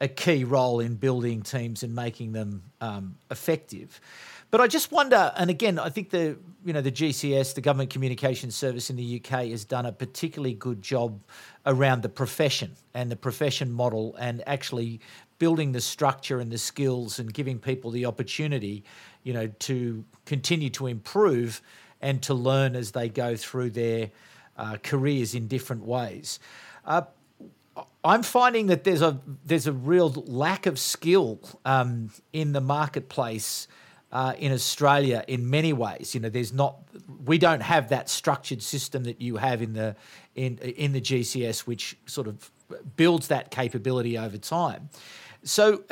[0.01, 4.01] a key role in building teams and making them um, effective.
[4.51, 7.91] But I just wonder, and again, I think the you know the GCS, the Government
[7.91, 11.21] Communications Service in the UK, has done a particularly good job
[11.67, 15.01] around the profession and the profession model, and actually
[15.39, 18.85] building the structure and the skills and giving people the opportunity,
[19.23, 21.63] you know, to continue to improve
[22.01, 24.11] and to learn as they go through their
[24.57, 26.41] uh, careers in different ways.
[26.85, 27.03] Uh,
[28.03, 33.69] I'm finding that there's a there's a real lack of skill um, in the marketplace
[34.13, 36.15] uh, in Australia in many ways.
[36.15, 36.77] You know, there's not
[37.25, 39.97] we don't have that structured system that you have in the
[40.35, 42.51] in in the GCS, which sort of
[42.97, 44.91] builds that capability over time.
[45.43, 45.85] So,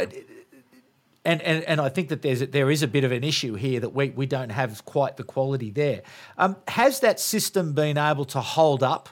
[1.25, 3.81] and, and, and I think that there's there is a bit of an issue here
[3.81, 6.03] that we, we don't have quite the quality there.
[6.39, 9.09] Um, has that system been able to hold up,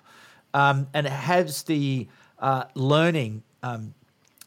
[0.53, 3.95] um, and has the uh, learning um,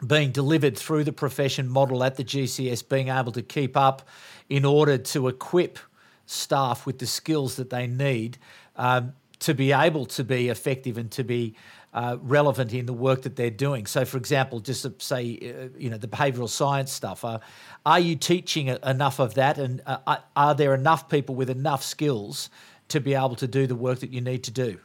[0.06, 4.08] being delivered through the profession model at the GCS being able to keep up
[4.50, 5.80] in order to equip
[6.26, 8.38] staff with the skills that they need
[8.76, 11.56] um, to be able to be effective and to be
[11.94, 13.86] uh, relevant in the work that they're doing.
[13.86, 17.26] So, for example, just say, uh, you know, the behavioural science stuff.
[17.26, 17.40] Uh,
[17.86, 22.50] are you teaching enough of that, and uh, are there enough people with enough skills
[22.90, 24.80] to be able to do the work that you need to do?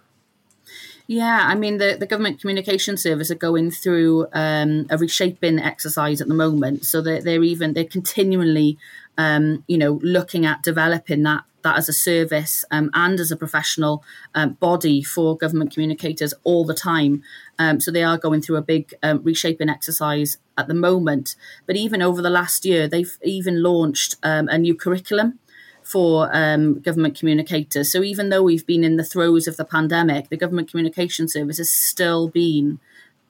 [1.06, 6.20] Yeah, I mean the, the government communication service are going through um, a reshaping exercise
[6.20, 8.78] at the moment, so they're, they're even they're continually,
[9.18, 13.36] um, you know, looking at developing that that as a service um, and as a
[13.36, 17.22] professional um, body for government communicators all the time.
[17.58, 21.36] Um, so they are going through a big um, reshaping exercise at the moment.
[21.66, 25.38] But even over the last year, they've even launched um, a new curriculum
[25.84, 27.90] for um, government communicators.
[27.92, 31.58] So even though we've been in the throes of the pandemic, the government communication service
[31.58, 32.78] has still been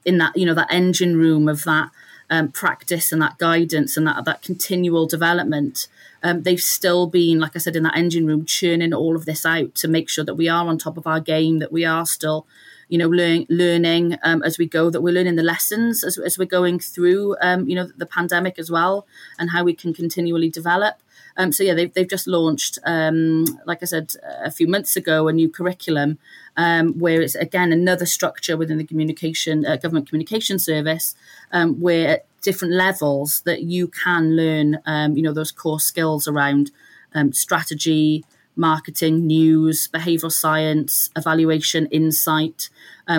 [0.04, 1.90] in that you know that engine room of that
[2.30, 5.88] um, practice and that guidance and that that continual development.
[6.22, 9.44] Um, they've still been, like I said, in that engine room, churning all of this
[9.44, 12.06] out to make sure that we are on top of our game, that we are
[12.06, 12.46] still,
[12.88, 16.38] you know, learn, learning um, as we go, that we're learning the lessons as, as
[16.38, 19.04] we're going through, um, you know, the pandemic as well,
[19.36, 21.01] and how we can continually develop.
[21.36, 24.14] Um, so yeah, they've they've just launched, um, like I said
[24.44, 26.18] a few months ago, a new curriculum
[26.56, 31.14] um, where it's again another structure within the communication uh, government communication service,
[31.52, 36.26] um, where at different levels that you can learn, um, you know, those core skills
[36.26, 36.70] around
[37.14, 38.24] um, strategy,
[38.56, 42.68] marketing, news, behavioral science, evaluation, insight,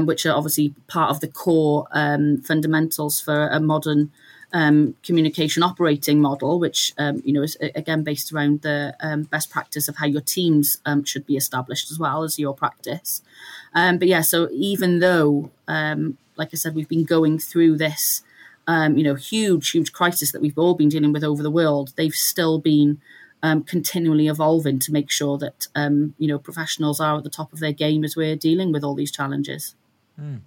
[0.02, 1.88] which are obviously part of the core
[2.44, 4.12] fundamentals for a modern
[4.54, 9.50] um, communication operating model, which um, you know is again based around the um, best
[9.50, 13.24] practice of how your teams um, should be established as well as your practice.
[13.74, 18.22] Um, but yeah, so even though, um, like I said, we've been going through this,
[18.68, 22.14] you know, huge, huge crisis that we've all been dealing with over the world, they've
[22.14, 23.02] still been
[23.42, 27.74] continually evolving to make sure that you know professionals are at the top of their
[27.74, 29.74] game as we're dealing with all these challenges.
[30.20, 30.42] Mm.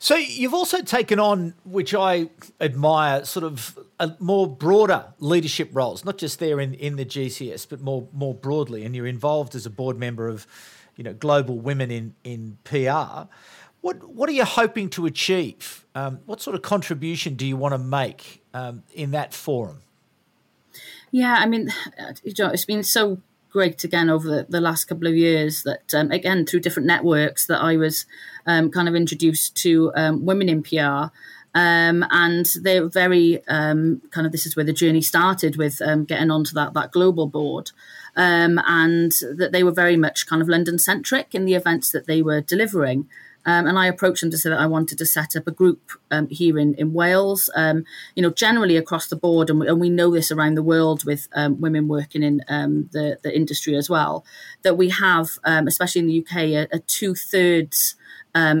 [0.00, 6.04] So you've also taken on, which I admire, sort of a more broader leadership roles,
[6.04, 8.84] not just there in, in the GCS, but more more broadly.
[8.84, 10.46] And you're involved as a board member of,
[10.96, 13.28] you know, Global Women in in PR.
[13.82, 15.84] What what are you hoping to achieve?
[15.94, 19.82] Um, what sort of contribution do you want to make um, in that forum?
[21.12, 21.72] Yeah, I mean,
[22.18, 23.20] it's been so
[23.54, 27.46] great again over the, the last couple of years that um, again through different networks
[27.46, 28.04] that I was
[28.46, 31.14] um, kind of introduced to um, women in PR.
[31.56, 36.04] Um, and they're very um, kind of this is where the journey started with um,
[36.04, 37.70] getting onto that that global board,
[38.16, 42.22] and that they were very much kind of London centric in the events that they
[42.22, 43.06] were delivering.
[43.46, 45.92] Um, and I approached them to say that I wanted to set up a group
[46.10, 49.50] um, here in, in Wales, um, you know, generally across the board.
[49.50, 52.88] And we, and we know this around the world with um, women working in um,
[52.92, 54.24] the, the industry as well,
[54.62, 57.96] that we have, um, especially in the UK, a, a two thirds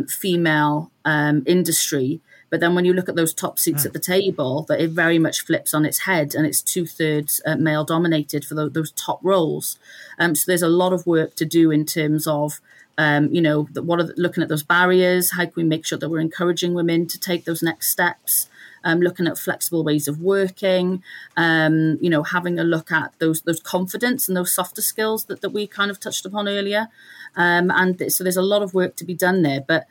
[0.08, 2.20] female industry.
[2.54, 3.86] But then when you look at those top seats mm.
[3.86, 7.40] at the table, that it very much flips on its head and it's two thirds
[7.44, 9.76] uh, male dominated for the, those top roles.
[10.20, 12.60] so there's a lot of work to do in terms of
[12.98, 15.32] um, you know, what are the, looking at those barriers?
[15.32, 18.48] How can we make sure that we're encouraging women to take those next steps?
[18.86, 21.02] Um, looking at flexible ways of working,
[21.38, 25.40] um, you know, having a look at those those confidence and those softer skills that,
[25.40, 26.88] that we kind of touched upon earlier.
[27.34, 29.62] Um, and so there's a lot of work to be done there.
[29.66, 29.86] But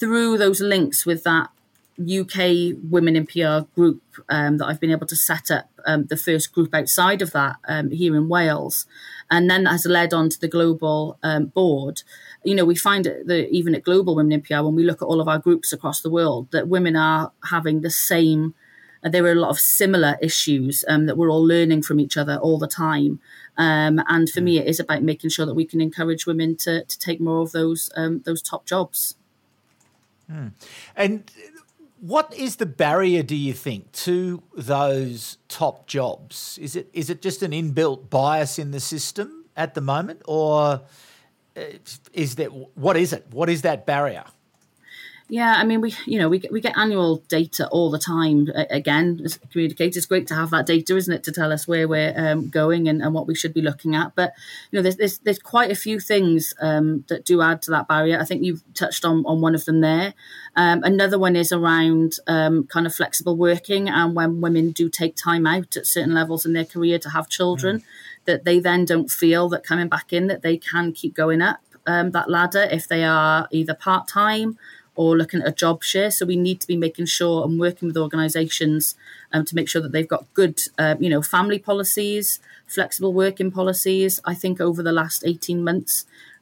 [0.00, 1.50] through those links with that
[2.00, 6.16] UK Women in PR group um, that I've been able to set up, um, the
[6.16, 8.86] first group outside of that um, here in Wales,
[9.30, 12.02] and then that has led on to the global um, board.
[12.44, 15.06] You know, we find that even at Global Women in PR, when we look at
[15.06, 18.54] all of our groups across the world, that women are having the same.
[19.02, 22.16] Uh, there are a lot of similar issues um, that we're all learning from each
[22.16, 23.20] other all the time.
[23.56, 26.84] Um, and for me, it is about making sure that we can encourage women to,
[26.84, 29.16] to take more of those those top jobs.
[30.30, 30.52] Mm.
[30.94, 31.30] And
[32.00, 36.58] what is the barrier, do you think, to those top jobs?
[36.60, 40.82] Is it is it just an inbuilt bias in the system at the moment, or
[41.56, 41.60] uh,
[42.12, 43.26] is that what is it?
[43.30, 44.24] What is that barrier?
[45.30, 48.48] Yeah, I mean, we you know we get, we get annual data all the time.
[48.70, 51.86] Again, as communicators, it's great to have that data, isn't it, to tell us where
[51.86, 54.14] we're um, going and, and what we should be looking at.
[54.14, 54.32] But
[54.70, 57.86] you know, there's there's, there's quite a few things um, that do add to that
[57.88, 58.18] barrier.
[58.18, 60.14] I think you've touched on on one of them there.
[60.56, 65.14] Um, another one is around um, kind of flexible working and when women do take
[65.14, 67.84] time out at certain levels in their career to have children, mm.
[68.24, 71.60] that they then don't feel that coming back in that they can keep going up
[71.88, 74.58] um, that ladder if they are either part time
[74.98, 76.10] or looking at a job share.
[76.10, 78.96] So we need to be making sure and working with organisations
[79.32, 83.50] um, to make sure that they've got good, uh, you know, family policies, flexible working
[83.50, 84.20] policies.
[84.32, 85.94] I think over the last eighteen months,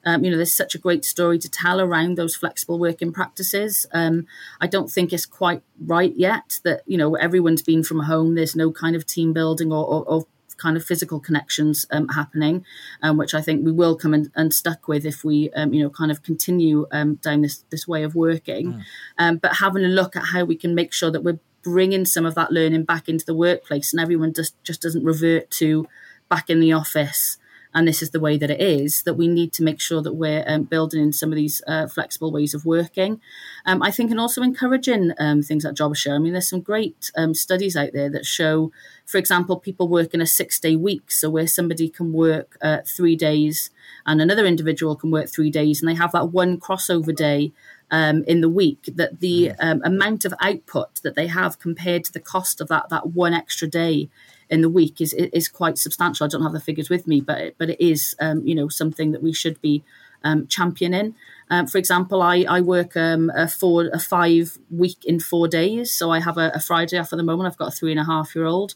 [0.09, 3.73] Um, you know, there's such a great story to tell around those flexible working practices.
[4.01, 4.27] Um,
[4.65, 5.63] I don't think it's quite
[5.97, 8.29] right yet that you know everyone's been from home.
[8.37, 10.21] There's no kind of team building or, or, or
[10.57, 12.65] kind of physical connections um, happening,
[13.03, 15.83] um, which I think we will come and, and stuck with if we, um, you
[15.83, 18.83] know, kind of continue um, down this this way of working.
[19.19, 19.41] Mm.
[19.41, 22.37] but having a look at how we can make sure that we're bringing some of
[22.37, 25.89] that learning back into the workplace and everyone just just doesn't revert to
[26.29, 27.39] back in the office
[27.77, 30.15] and this is the way that it is, that we need to make sure that
[30.15, 33.21] we're um, building in some of these uh, flexible ways of working.
[33.67, 36.15] Um, I think, and also encouraging um, things like job share.
[36.15, 38.73] I mean, there's some great um, studies out there that show,
[39.05, 41.13] for example, people work in a six day week.
[41.13, 43.71] So where somebody can work uh, three days
[44.07, 47.53] and another individual can work three days, and they have that one crossover day
[47.91, 52.13] um, in the week that the um, amount of output that they have compared to
[52.13, 54.09] the cost of that that one extra day
[54.51, 56.25] in the week is is quite substantial.
[56.25, 59.13] I don't have the figures with me, but but it is um, you know something
[59.13, 59.83] that we should be
[60.25, 61.15] um, championing.
[61.51, 65.93] Um, for example, I I work um, a four a five week in four days,
[65.93, 67.49] so I have a, a Friday off at the moment.
[67.49, 68.75] I've got a three and a half year old,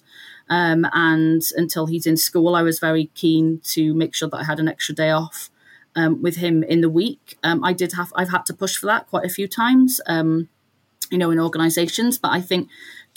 [0.48, 4.44] um, and until he's in school, I was very keen to make sure that I
[4.44, 5.50] had an extra day off
[5.94, 7.38] um, with him in the week.
[7.42, 10.00] I did have I've had to push for that quite a few times
[11.10, 12.18] you know, in organizations.
[12.18, 12.68] But I think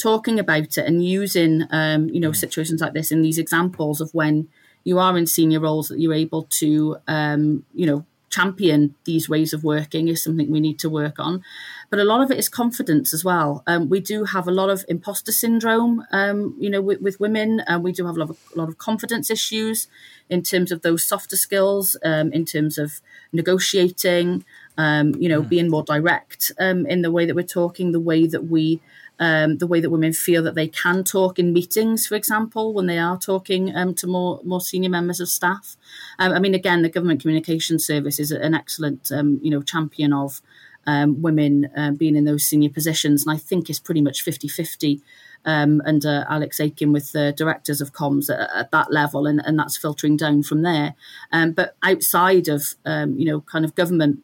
[0.04, 2.36] talking about it and using, um, you know, mm.
[2.36, 4.50] situations like this in these examples of when
[4.84, 9.54] you are in senior roles that you're able to, um, you know, champion these ways
[9.54, 11.44] of working is something we need to work on.
[11.92, 13.64] But a lot of it is confidence as well.
[13.68, 17.62] Um, we do have a lot of imposter syndrome, um, you know, with, with women,
[17.68, 19.88] and we do have a lot of, a lot of confidence issues
[20.30, 24.44] in terms of those softer skills, um, in terms of negotiating,
[24.78, 25.50] um, you know, mm.
[25.50, 28.82] being more direct um, in the way that we're talking, the way that we
[29.20, 32.88] um, the way that women feel that they can talk in meetings, for example, when
[32.88, 35.78] they are talking um, to more more senior members of staff.
[36.20, 40.14] Um, I mean, again, the Government Communication Service is an excellent, um, you know, champion
[40.14, 40.42] of
[40.86, 45.02] um, women uh, being in those senior positions, and I think it's pretty much 50-50
[45.46, 49.58] um, under Alex Aiken with the directors of comms at, at that level, and, and
[49.58, 50.96] that's filtering down from there.
[51.32, 54.24] but outside of, you know, kind of government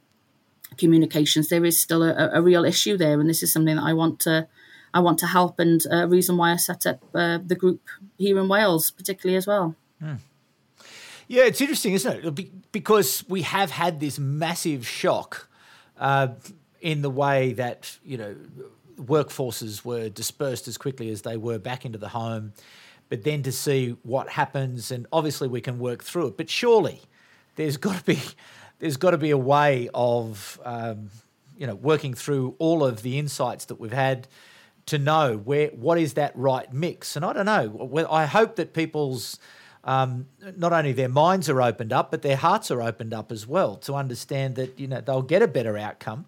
[0.78, 3.94] communications, there is still a, a, real issue there, and this is something that I
[3.94, 4.48] want to
[4.94, 7.82] I want to help, and a reason why I set up uh, the group
[8.18, 9.76] here in Wales, particularly as well.
[10.02, 10.18] Mm.
[11.28, 12.72] Yeah, it's interesting, isn't it?
[12.72, 15.48] Because we have had this massive shock
[16.00, 16.30] uh,
[16.82, 18.36] in the way that you know
[18.96, 22.54] workforces were dispersed as quickly as they were back into the home,
[23.10, 26.38] but then to see what happens, and obviously we can work through it.
[26.38, 27.02] But surely
[27.56, 28.20] there's got to be
[28.80, 31.10] there's got to be a way of um,
[31.58, 34.28] you know working through all of the insights that we've had
[34.90, 37.16] to know where what is that right mix.
[37.16, 38.08] And I don't know.
[38.10, 39.40] I hope that people's
[39.84, 43.48] um, not only their minds are opened up, but their hearts are opened up as
[43.48, 46.26] well to understand that you know they'll get a better outcome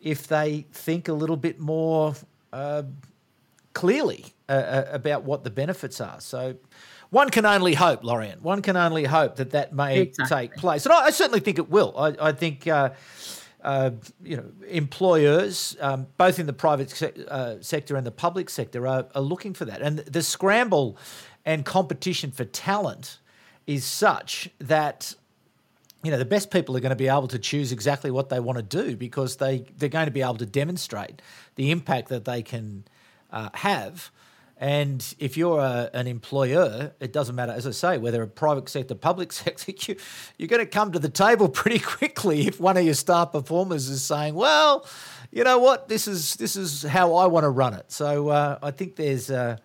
[0.00, 2.14] if they think a little bit more
[2.52, 2.82] uh,
[3.74, 6.20] clearly uh, uh about what the benefits are.
[6.20, 6.56] So.
[7.10, 8.40] One can only hope, Laurian.
[8.40, 10.46] One can only hope that that may exactly.
[10.46, 11.92] take place, and I, I, certainly think it will.
[11.98, 12.90] I, I think uh,
[13.62, 13.90] uh,
[14.22, 18.86] you know, employers, um, both in the private se- uh, sector and the public sector,
[18.86, 19.82] are, are, looking for that.
[19.82, 20.96] And the scramble
[21.44, 23.18] and competition for talent
[23.66, 25.14] is such that
[26.02, 28.40] you know the best people are going to be able to choose exactly what they
[28.40, 31.20] want to do because they they're going to be able to demonstrate
[31.56, 32.84] the impact that they can
[33.30, 34.10] uh, have
[34.60, 38.68] and if you're a, an employer, it doesn't matter, as I say, whether a private
[38.68, 39.96] sector, public sector, you,
[40.36, 43.88] you're going to come to the table pretty quickly if one of your star performers
[43.88, 44.86] is saying, well,
[45.32, 47.90] you know what, this is this is how I want to run it.
[47.90, 49.56] So uh, I think there's, uh,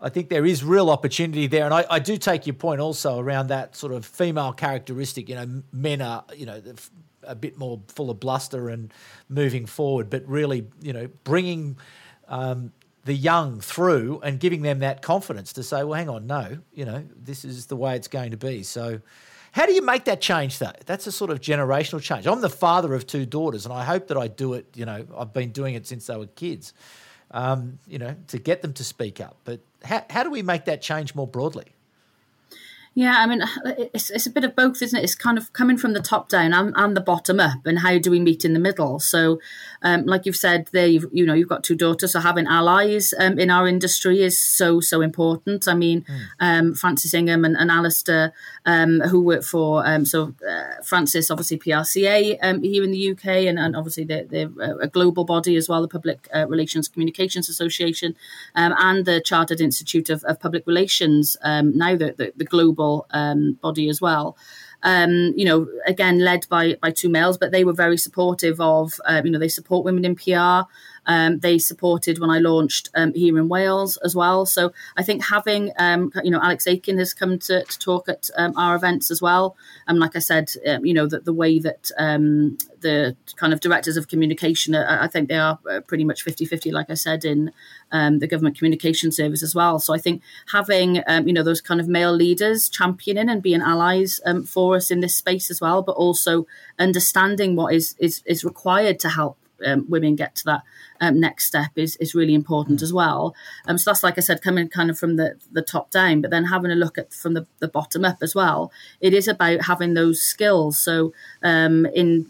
[0.00, 3.20] I think there is real opportunity there, and I, I, do take your point also
[3.20, 5.28] around that sort of female characteristic.
[5.28, 6.60] You know, men are you know
[7.22, 8.92] a bit more full of bluster and
[9.28, 11.76] moving forward, but really you know bringing
[12.28, 12.72] um,
[13.04, 16.84] the young through and giving them that confidence to say, well, hang on, no, you
[16.84, 18.62] know, this is the way it's going to be.
[18.62, 19.00] So,
[19.52, 20.72] how do you make that change though?
[20.84, 22.26] That's a sort of generational change.
[22.26, 24.66] I'm the father of two daughters, and I hope that I do it.
[24.74, 26.72] You know, I've been doing it since they were kids.
[27.30, 29.36] Um, you know, to get them to speak up.
[29.44, 31.73] But how, how do we make that change more broadly?
[32.94, 33.42] Yeah, I mean,
[33.92, 35.02] it's, it's a bit of both, isn't it?
[35.02, 37.98] It's kind of coming from the top down and, and the bottom up, and how
[37.98, 39.00] do we meet in the middle?
[39.00, 39.40] So,
[39.82, 43.12] um, like you've said, there, you've, you know, you've got two daughters, so having allies
[43.18, 45.66] um, in our industry is so so important.
[45.66, 46.20] I mean, mm.
[46.40, 48.32] um, Francis Ingham and, and Alistair,
[48.64, 53.26] um, who work for um, so uh, Francis, obviously PRCA um, here in the UK,
[53.26, 57.48] and, and obviously they're, they're, a global body as well, the Public uh, Relations Communications
[57.48, 58.14] Association,
[58.54, 61.36] and the Chartered Institute of, of Public Relations.
[61.42, 64.36] now the, the the global um, body as well.
[64.84, 69.00] um, you know, again led by by two males, but they were very supportive of,
[69.06, 70.68] uh, you know, they support women in PR.
[71.06, 74.46] Um, they supported when I launched um, here in Wales as well.
[74.46, 78.30] So I think having, um, you know, Alex Aiken has come to, to talk at
[78.36, 79.56] um, our events as well.
[79.86, 83.60] And like I said, um, you know, that the way that um, the kind of
[83.60, 86.94] directors of communication, uh, I think they are uh, pretty much 50 50, like I
[86.94, 87.52] said, in
[87.92, 89.78] the government communication service as well.
[89.78, 94.20] So I think having, you know, those kind of male leaders championing and being allies
[94.46, 96.44] for us in this space as well, but also
[96.78, 100.62] understanding what is, is, is required to help um, women get to that
[101.00, 102.82] um, next step is is really important mm.
[102.82, 103.34] as well.
[103.66, 106.30] Um, so that's like I said, coming kind of from the the top down, but
[106.30, 108.72] then having a look at from the, the bottom up as well.
[109.00, 110.78] It is about having those skills.
[110.78, 111.12] So
[111.42, 112.26] um, in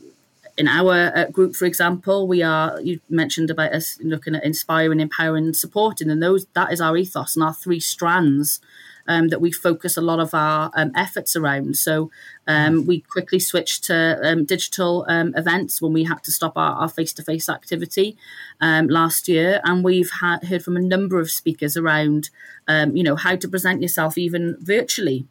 [0.57, 2.80] in our uh, group, for example, we are.
[2.80, 6.97] You mentioned about us looking at inspiring, empowering, and supporting, and those that is our
[6.97, 8.61] ethos and our three strands
[9.07, 11.76] um, that we focus a lot of our um, efforts around.
[11.76, 12.11] So
[12.46, 16.88] um, we quickly switched to um, digital um, events when we had to stop our
[16.88, 18.16] face to face activity
[18.61, 22.30] um, last year, and we've heard from a number of speakers around,
[22.68, 25.26] you know, how to present yourself even virtually,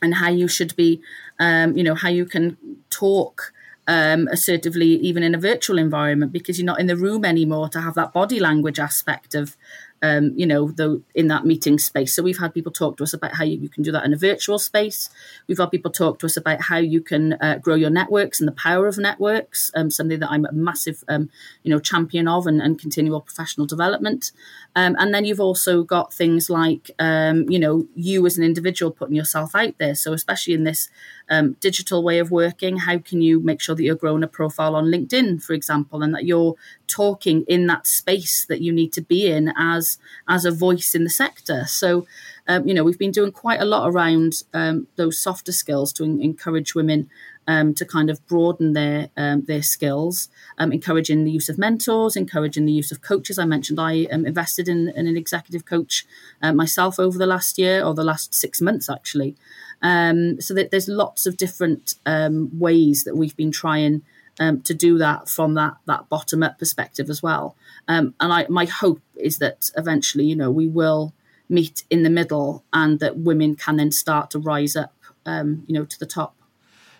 [0.00, 1.00] and how you should be,
[1.40, 2.56] you know, how you can
[2.90, 3.52] talk.
[3.90, 7.80] Um, assertively, even in a virtual environment, because you're not in the room anymore to
[7.80, 9.56] have that body language aspect of
[10.02, 12.14] um, you know, the, in that meeting space.
[12.14, 14.12] So we've had people talk to us about how you, you, can do that in
[14.12, 15.10] a virtual space.
[15.46, 18.48] We've had people talk to us about how you can uh, grow your networks and
[18.48, 21.30] the power of networks, um, something that I'm a massive, um,
[21.62, 24.32] you know, champion of and, and continual professional development.
[24.76, 28.92] Um, and then you've also got things like, um, you know, you as an individual
[28.92, 29.94] putting yourself out there.
[29.94, 30.88] So especially in this
[31.28, 34.76] um, digital way of working, how can you make sure that you're growing a profile
[34.76, 36.54] on LinkedIn, for example, and that you're
[36.88, 41.04] talking in that space that you need to be in as as a voice in
[41.04, 41.64] the sector.
[41.66, 42.06] So,
[42.48, 46.04] um, you know, we've been doing quite a lot around um, those softer skills to
[46.04, 47.08] encourage women
[47.46, 50.28] um, to kind of broaden their um, their skills,
[50.58, 53.38] um, encouraging the use of mentors, encouraging the use of coaches.
[53.38, 56.06] I mentioned I um, invested in, in, an executive coach
[56.42, 59.36] uh, myself over the last year or the last six months actually.
[59.82, 64.02] So that there's lots of different ways that we've been trying
[64.40, 67.56] Um, to do that from that that bottom up perspective as well.
[67.88, 71.12] Um, and I, my hope is that eventually, you know, we will
[71.48, 74.94] meet in the middle and that women can then start to rise up,
[75.26, 76.36] um, you know, to the top.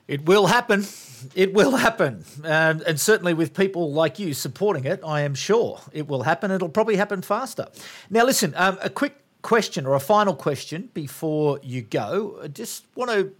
[0.09, 0.87] It will happen.
[1.35, 2.25] It will happen.
[2.43, 6.51] And, and, certainly with people like you supporting it, I am sure it will happen.
[6.51, 7.67] It'll probably happen faster.
[8.09, 12.41] Now, listen, um, a quick question or a final question before you go.
[12.43, 13.33] I just want to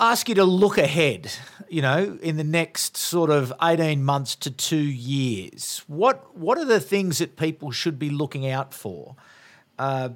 [0.00, 1.30] ask you to look ahead,
[1.68, 5.84] you know, in the next sort of 18 months to two years.
[5.86, 9.16] What, what are the things that people should be looking out for
[9.78, 10.10] uh,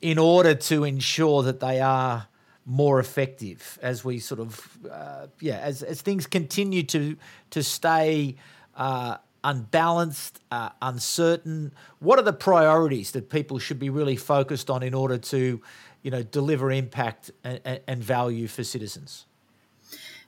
[0.00, 2.28] in order to ensure that they are
[2.64, 7.16] more effective as we sort of uh, yeah as, as things continue to
[7.50, 8.36] to stay
[8.76, 11.72] uh, unbalanced, uh, uncertain.
[11.98, 15.60] What are the priorities that people should be really focused on in order to
[16.02, 19.26] you know deliver impact and, and value for citizens?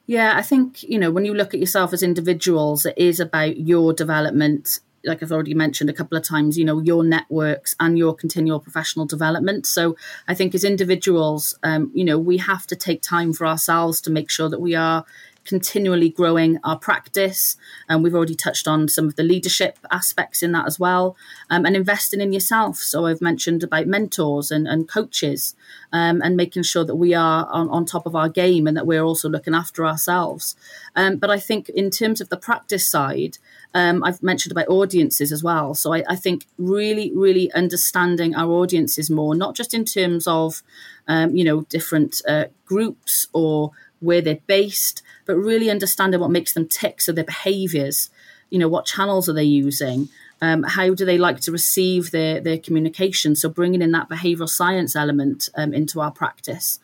[0.06, 3.58] Yeah, I think you know when you look at yourself as individuals, it is about
[3.58, 7.98] your development like I've already mentioned a couple of times, you know, your networks and
[7.98, 9.66] your continual professional development.
[9.66, 9.96] So
[10.26, 14.10] I think as individuals, um, you know, we have to take time for ourselves to
[14.10, 15.04] make sure that we are
[15.44, 17.56] continually growing our practice.
[17.88, 21.16] And we've already touched on some of the leadership aspects in that as well,
[21.50, 22.76] um, and investing in yourself.
[22.76, 25.54] So I've mentioned about mentors and, and coaches
[25.92, 28.86] um, and making sure that we are on, on top of our game and that
[28.86, 30.56] we're also looking after ourselves.
[30.96, 33.38] Um, but I think in terms of the practice side,
[33.74, 35.74] um, I've mentioned about audiences as well.
[35.74, 40.62] So I, I, think really, really understanding our audiences more, not just in terms of,
[41.08, 46.52] um, you know, different uh, groups or where they're based, but really understanding what makes
[46.52, 47.00] them tick.
[47.00, 48.10] So their behaviors,
[48.50, 50.08] you know, what channels are they using?
[50.40, 53.34] Um, how do they like to receive their, their communication?
[53.36, 56.80] So bringing in that behavioral science element um, into our practice.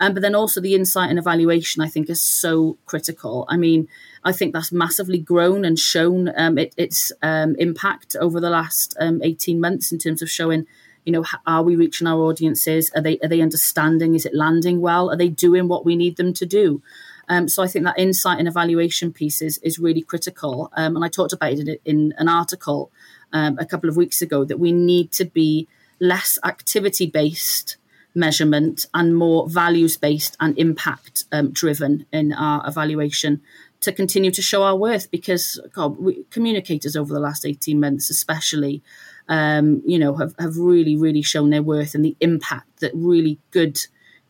[0.00, 3.44] Um, but then also the insight and evaluation, I think, is so critical.
[3.48, 3.86] I mean,
[4.24, 8.96] I think that's massively grown and shown um, it, its um, impact over the last
[8.98, 10.66] um, 18 months in terms of showing,
[11.04, 12.90] you know, are we reaching our audiences?
[12.94, 14.14] Are they are they understanding?
[14.14, 15.10] Is it landing well?
[15.10, 16.82] Are they doing what we need them to do?
[17.30, 20.70] Um, so I think that insight and evaluation piece is, is really critical.
[20.76, 22.90] Um, and I talked about it in an article
[23.32, 25.68] um, a couple of weeks ago that we need to be
[26.00, 27.76] less activity based
[28.14, 33.40] measurement and more values based and impact um, driven in our evaluation
[33.78, 38.10] to continue to show our worth because God, we, communicators over the last 18 months
[38.10, 38.82] especially
[39.28, 43.38] um, you know have, have really really shown their worth and the impact that really
[43.52, 43.78] good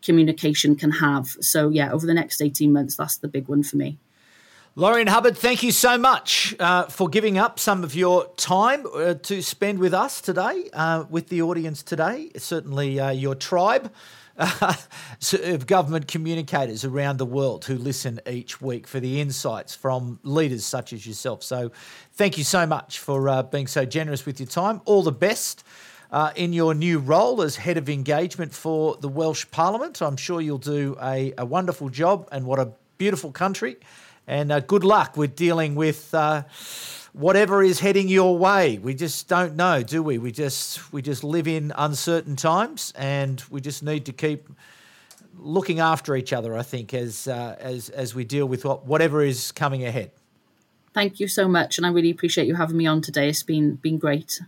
[0.02, 1.28] communication can have.
[1.40, 3.98] So, yeah, over the next 18 months, that's the big one for me.
[4.76, 9.14] Laurian Hubbard, thank you so much uh, for giving up some of your time uh,
[9.14, 12.30] to spend with us today, uh, with the audience today.
[12.36, 13.92] Certainly, uh, your tribe
[14.38, 20.64] of government communicators around the world who listen each week for the insights from leaders
[20.64, 21.42] such as yourself.
[21.42, 21.72] So,
[22.12, 24.82] thank you so much for uh, being so generous with your time.
[24.84, 25.64] All the best.
[26.12, 30.02] Uh, in your new role as head of engagement for the Welsh Parliament.
[30.02, 33.76] I'm sure you'll do a, a wonderful job, and what a beautiful country.
[34.26, 36.42] And uh, good luck with dealing with uh,
[37.12, 38.78] whatever is heading your way.
[38.78, 40.18] We just don't know, do we?
[40.18, 44.48] We just we just live in uncertain times, and we just need to keep
[45.38, 46.56] looking after each other.
[46.56, 50.10] I think as uh, as as we deal with what, whatever is coming ahead.
[50.92, 53.28] Thank you so much, and I really appreciate you having me on today.
[53.28, 54.40] It's been been great.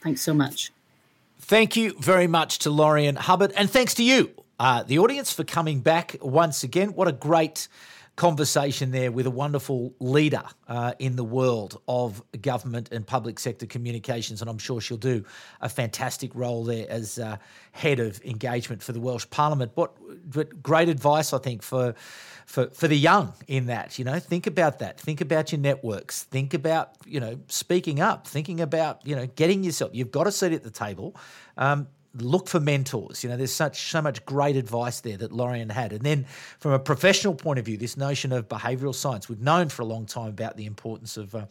[0.00, 0.72] Thanks so much.
[1.44, 4.30] Thank you very much to Laurian Hubbard, and thanks to you,
[4.60, 6.94] uh, the audience, for coming back once again.
[6.94, 7.66] What a great
[8.16, 13.66] conversation there with a wonderful leader uh, in the world of government and public sector
[13.66, 15.24] communications, and I'm sure she'll do
[15.60, 17.36] a fantastic role there as uh,
[17.72, 19.74] head of engagement for the Welsh Parliament.
[19.74, 19.96] But,
[20.30, 21.94] but great advice, I think, for.
[22.44, 25.00] For, for the young in that, you know, think about that.
[25.00, 26.24] Think about your networks.
[26.24, 28.26] Think about, you know, speaking up.
[28.26, 29.92] Thinking about, you know, getting yourself.
[29.94, 31.16] You've got a seat at the table.
[31.56, 33.22] Um, look for mentors.
[33.22, 35.92] You know, there's such so much great advice there that Laurian had.
[35.92, 36.24] And then
[36.58, 39.28] from a professional point of view, this notion of behavioural science.
[39.28, 41.46] We've known for a long time about the importance of uh,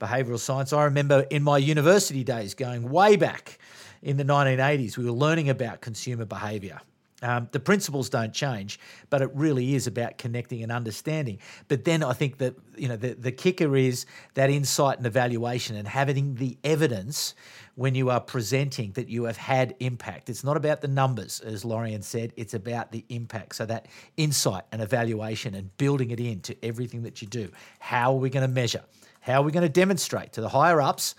[0.00, 0.72] behavioural science.
[0.72, 3.58] I remember in my university days going way back
[4.02, 6.80] in the 1980s, we were learning about consumer behaviour.
[7.22, 11.38] Um, the principles don't change, but it really is about connecting and understanding.
[11.66, 14.04] But then I think that you know the, the kicker is
[14.34, 17.34] that insight and evaluation and having the evidence
[17.74, 20.28] when you are presenting that you have had impact.
[20.28, 23.54] It's not about the numbers, as Laurian said, it's about the impact.
[23.54, 23.86] So that
[24.16, 27.50] insight and evaluation and building it into everything that you do.
[27.78, 28.82] How are we going to measure?
[29.20, 31.14] How are we going to demonstrate to the higher ups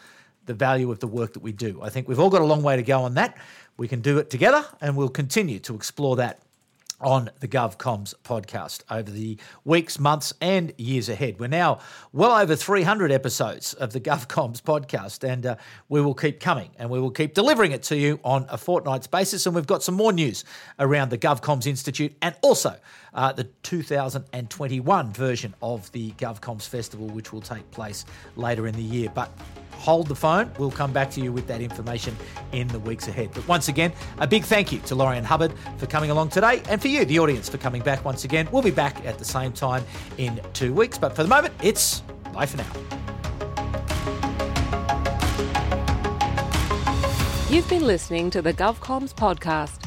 [0.48, 1.82] the value of the work that we do?
[1.82, 3.38] I think we've all got a long way to go on that.
[3.78, 6.41] We can do it together, and we'll continue to explore that
[7.00, 11.39] on the GovComms podcast over the weeks, months, and years ahead.
[11.39, 11.80] We're now
[12.12, 15.56] well over 300 episodes of the GovComms podcast, and uh,
[15.89, 19.08] we will keep coming and we will keep delivering it to you on a fortnight's
[19.08, 19.45] basis.
[19.45, 20.43] And we've got some more news
[20.80, 22.76] around the GovComms Institute and also
[23.18, 28.05] uh, the 2021 version of the GovComms Festival, which will take place
[28.36, 29.11] later in the year.
[29.13, 29.32] But
[29.72, 30.51] hold the phone.
[30.57, 32.15] We'll come back to you with that information
[32.51, 33.32] in the weeks ahead.
[33.34, 36.82] But once again, a big thank you to Laurian Hubbard for coming along today and
[36.82, 38.47] for you, the audience, for coming back once again.
[38.51, 39.84] We'll be back at the same time
[40.18, 40.97] in two weeks.
[40.97, 42.01] But for the moment, it's
[42.34, 42.72] bye for now.
[47.49, 49.87] You've been listening to the GovComms podcast.